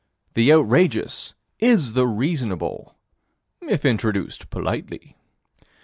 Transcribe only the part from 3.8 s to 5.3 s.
introduced politely.